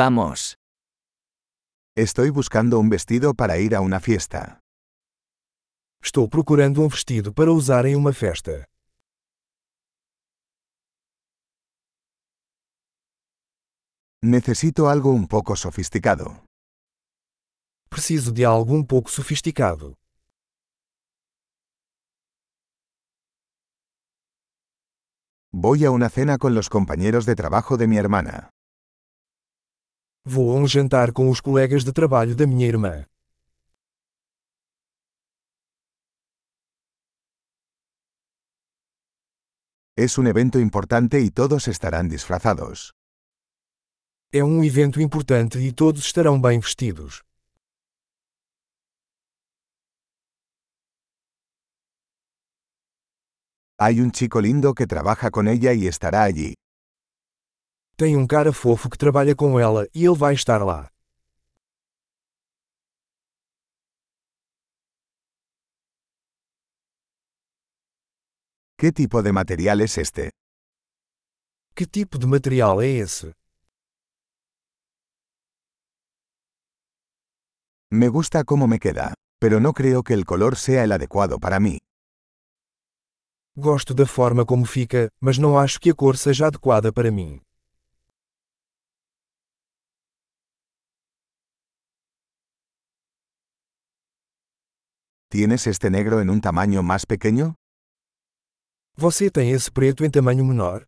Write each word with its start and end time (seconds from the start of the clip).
Vamos. 0.00 0.54
Estoy 1.96 2.30
buscando 2.30 2.78
un 2.78 2.88
vestido 2.88 3.34
para 3.34 3.58
ir 3.58 3.74
a 3.74 3.80
una 3.80 3.98
fiesta. 3.98 4.60
Estou 6.00 6.28
procurando 6.28 6.82
um 6.82 6.88
vestido 6.88 7.34
para 7.34 7.50
usar 7.50 7.84
em 7.84 7.96
uma 7.96 8.12
festa. 8.12 8.64
Necesito 14.22 14.86
algo 14.86 15.10
un 15.10 15.26
poco 15.26 15.56
sofisticado. 15.56 16.44
Preciso 17.90 18.30
de 18.30 18.44
algo 18.44 18.74
um 18.74 18.84
pouco 18.86 19.10
sofisticado. 19.10 19.96
Voy 25.52 25.84
a 25.84 25.90
una 25.90 26.08
cena 26.08 26.38
con 26.38 26.54
los 26.54 26.68
compañeros 26.68 27.26
de 27.26 27.34
trabajo 27.34 27.76
de 27.76 27.88
mi 27.88 27.96
hermana. 27.96 28.50
Vou 30.30 30.54
a 30.54 30.60
um 30.60 30.68
jantar 30.68 31.10
com 31.10 31.30
os 31.30 31.40
colegas 31.40 31.84
de 31.84 31.90
trabalho 31.90 32.36
da 32.36 32.46
minha 32.46 32.66
irmã. 32.66 33.06
Es 39.96 40.18
un 40.18 40.26
evento 40.26 40.58
importante 40.60 41.18
y 41.18 41.30
todos 41.30 41.66
estarán 41.66 42.10
disfrazados. 42.10 42.92
É 44.30 44.44
um 44.44 44.62
evento 44.62 45.00
importante 45.00 45.56
e 45.66 45.72
todos 45.72 46.04
estarão 46.04 46.38
bem 46.38 46.60
vestidos. 46.60 47.24
Hay 53.78 54.02
un 54.02 54.10
chico 54.10 54.42
lindo 54.42 54.74
que 54.74 54.86
trabaja 54.86 55.30
con 55.30 55.48
ella 55.48 55.72
y 55.72 55.86
estará 55.86 56.24
allí. 56.24 56.52
Tem 58.00 58.16
um 58.16 58.28
cara 58.28 58.52
fofo 58.52 58.88
que 58.88 58.96
trabalha 58.96 59.34
com 59.34 59.58
ela 59.58 59.88
e 59.92 60.04
ele 60.04 60.14
vai 60.14 60.32
estar 60.32 60.64
lá. 60.64 60.88
¿Qué 68.78 68.92
tipo 68.92 69.20
de 69.20 69.32
material 69.32 69.80
es 69.80 69.98
este? 69.98 70.30
Que 71.74 71.86
tipo 71.86 72.18
de 72.20 72.28
material 72.28 72.80
é 72.80 72.86
esse? 72.86 73.32
Me 77.90 78.08
gusta 78.08 78.44
cómo 78.44 78.68
me 78.68 78.78
queda, 78.78 79.14
pero 79.40 79.58
no 79.58 79.72
creo 79.72 80.04
que 80.04 80.14
el 80.14 80.24
color 80.24 80.54
sea 80.54 80.84
el 80.84 80.92
adecuado 80.92 81.40
para 81.40 81.58
mí. 81.58 81.78
Gosto 83.56 83.92
da 83.92 84.06
forma 84.06 84.46
como 84.46 84.64
fica, 84.66 85.08
mas 85.20 85.36
não 85.36 85.58
acho 85.58 85.80
que 85.80 85.90
a 85.90 85.94
cor 85.96 86.16
seja 86.16 86.46
adequada 86.46 86.92
para 86.92 87.10
mim. 87.10 87.40
¿Tienes 95.30 95.66
este 95.66 95.90
negro 95.90 96.22
en 96.22 96.30
un 96.30 96.40
tamaño 96.40 96.82
más 96.82 97.04
pequeño? 97.04 97.54
Você 98.96 99.30
tem 99.30 99.50
esse 99.50 99.70
preto 99.70 100.02
em 100.02 100.10
tamanho 100.10 100.42
menor? 100.42 100.86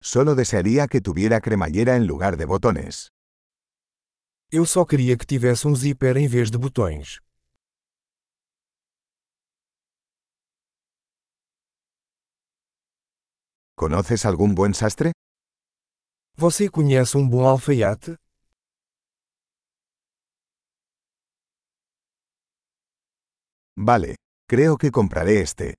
Solo 0.00 0.34
desearía 0.34 0.88
que 0.88 1.02
tuviera 1.02 1.42
cremallera 1.42 1.96
en 1.96 2.06
lugar 2.06 2.38
de 2.38 2.46
botones. 2.46 3.10
Eu 4.50 4.64
só 4.64 4.86
queria 4.86 5.18
que 5.18 5.26
tivesse 5.26 5.68
um 5.68 5.74
zíper 5.76 6.16
em 6.16 6.26
vez 6.26 6.50
de 6.50 6.56
botões. 6.56 7.20
¿Conoces 13.76 14.24
algún 14.24 14.54
buen 14.54 14.72
sastre? 14.72 15.12
Você 16.38 16.70
conhece 16.70 17.18
um 17.18 17.28
bom 17.28 17.46
alfaiate? 17.46 18.16
Vale, 23.80 24.16
creo 24.48 24.76
que 24.76 24.90
compraré 24.90 25.40
este. 25.40 25.74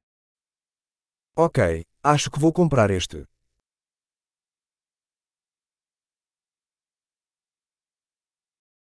Ok, 1.35 1.59
acho 2.01 2.31
que 2.31 2.39
vou 2.39 2.53
comprar 2.53 2.91
este. 2.91 3.25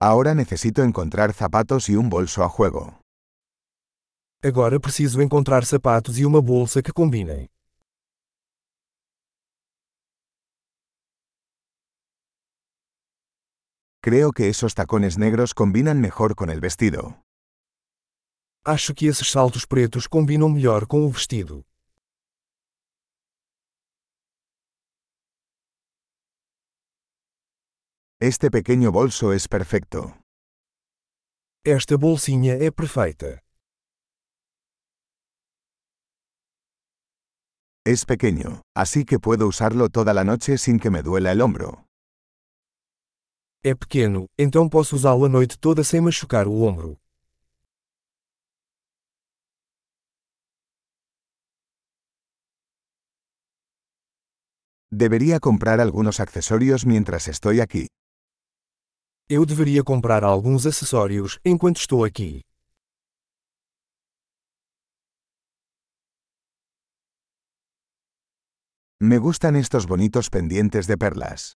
Ahora 0.00 0.36
necesito 0.36 0.84
encontrar 0.84 1.32
zapatos 1.32 1.88
y 1.88 1.96
un 1.96 2.08
bolso 2.08 2.44
a 2.44 2.48
juego. 2.48 3.00
Agora 4.40 4.78
preciso 4.78 5.20
encontrar 5.20 5.64
sapatos 5.64 6.16
e 6.16 6.24
uma 6.24 6.40
bolsa 6.40 6.80
que 6.80 6.92
combinem. 6.92 7.48
Creo 14.00 14.30
que 14.30 14.48
esos 14.48 14.74
tacones 14.74 15.18
negros 15.18 15.54
combinan 15.54 16.00
mejor 16.00 16.36
con 16.36 16.50
el 16.50 16.60
vestido. 16.60 17.27
Acho 18.64 18.94
que 18.94 19.06
esses 19.06 19.30
saltos 19.30 19.64
pretos 19.64 20.06
combinam 20.06 20.48
melhor 20.48 20.86
com 20.86 21.06
o 21.06 21.10
vestido. 21.10 21.64
Este 28.20 28.50
pequeño 28.50 28.90
bolso 28.90 29.32
es 29.32 29.46
perfecto. 29.46 30.18
Esta 31.64 31.96
bolsinha 31.96 32.54
é 32.54 32.70
perfeita. 32.70 33.40
Es 37.86 38.04
pequeño, 38.04 38.62
así 38.76 39.04
que 39.04 39.18
puedo 39.18 39.46
usarlo 39.46 39.88
toda 39.88 40.12
la 40.12 40.24
noche 40.24 40.58
sin 40.58 40.78
que 40.78 40.90
me 40.90 41.02
duela 41.02 41.32
el 41.32 41.40
hombro. 41.40 41.84
É 43.64 43.74
pequeno, 43.74 44.26
então 44.38 44.68
posso 44.68 44.94
usá-lo 44.96 45.24
a 45.24 45.28
noite 45.28 45.58
toda 45.58 45.82
sem 45.82 46.00
machucar 46.00 46.46
o 46.46 46.62
ombro. 46.62 46.98
Debería 54.90 55.38
comprar 55.38 55.80
algunos 55.80 56.18
accesorios 56.18 56.86
mientras 56.86 57.28
estoy 57.28 57.60
aquí. 57.60 57.88
Eu 59.28 59.44
deveria 59.44 59.84
comprar 59.84 60.24
alguns 60.24 60.64
acessórios 60.64 61.38
enquanto 61.44 61.76
estou 61.76 62.04
aqui. 62.04 62.40
Me 68.98 69.18
gustan 69.18 69.56
estos 69.56 69.86
bonitos 69.86 70.30
pendientes 70.30 70.86
de 70.86 70.96
perlas. 70.96 71.52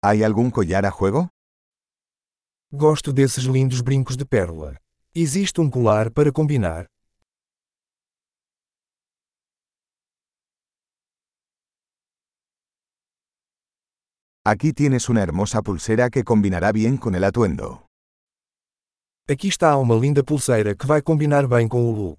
¿Hay 0.00 0.22
algún 0.22 0.52
collar 0.52 0.86
a 0.86 0.92
juego? 0.92 1.30
Gosto 2.70 3.12
desses 3.12 3.46
lindos 3.46 3.82
brincos 3.82 4.16
de 4.16 4.24
pérola. 4.24 4.78
Existe 5.12 5.60
um 5.60 5.68
colar 5.68 6.12
para 6.12 6.30
combinar? 6.30 6.86
Aquí 14.50 14.72
tienes 14.72 15.10
una 15.10 15.22
hermosa 15.22 15.60
pulsera 15.60 16.08
que 16.08 16.24
combinará 16.24 16.72
bien 16.72 16.96
con 16.96 17.14
el 17.14 17.24
atuendo. 17.24 17.84
Aqui 19.28 19.48
está 19.48 19.76
uma 19.76 19.94
linda 19.94 20.22
pulseira 20.24 20.74
que 20.74 20.86
vai 20.86 21.02
combinar 21.02 21.46
bem 21.46 21.68
com 21.68 21.84
o 21.84 21.92
look. 21.94 22.18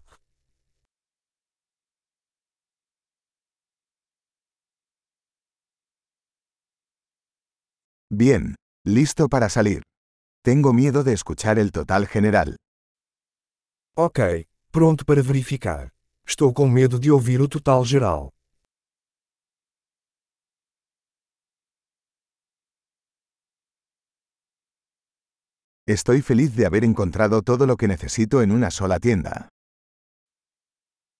Bien, 8.11 8.53
listo 8.85 9.27
para 9.27 9.49
salir. 9.49 9.81
Tengo 10.43 10.71
miedo 10.71 11.03
de 11.03 11.13
escuchar 11.13 11.57
el 11.57 11.71
total 11.71 12.05
general. 12.05 12.57
Ok, 13.97 14.45
pronto 14.69 15.03
para 15.03 15.23
verificar. 15.23 15.89
Estou 16.27 16.53
com 16.53 16.69
medo 16.69 16.99
de 16.99 17.09
ouvir 17.09 17.41
o 17.41 17.47
total 17.47 17.83
geral. 17.83 18.29
Estoy 25.89 26.21
feliz 26.21 26.55
de 26.55 26.67
haber 26.67 26.83
encontrado 26.83 27.41
todo 27.41 27.65
lo 27.65 27.75
que 27.75 27.87
necesito 27.87 28.43
en 28.43 28.51
una 28.51 28.69
sola 28.69 28.99
tienda. 28.99 29.49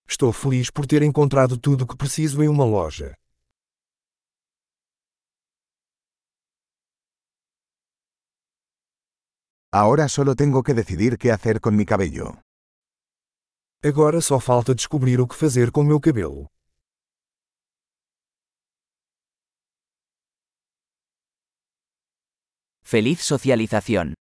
Estou 0.08 0.32
feliz 0.32 0.72
por 0.72 0.86
ter 0.86 1.02
encontrado 1.02 1.58
tudo 1.58 1.86
o 1.86 1.88
que 1.88 1.98
preciso 1.98 2.44
em 2.44 2.48
uma 2.48 2.66
loja. 2.66 3.16
Ahora 9.72 10.08
solo 10.08 10.36
tengo 10.36 10.62
que 10.62 10.76
decidir 10.76 11.18
qué 11.18 11.32
hacer 11.32 11.60
con 11.60 11.76
mi 11.76 11.84
cabello. 11.84 12.40
Agora 13.84 14.22
só 14.22 14.40
falta 14.40 14.76
descobrir 14.76 15.20
o 15.20 15.28
que 15.28 15.36
fazer 15.36 15.72
com 15.72 15.84
meu 15.84 16.00
cabelo. 16.00 16.46
Feliz 22.84 23.22
socialización. 23.24 24.20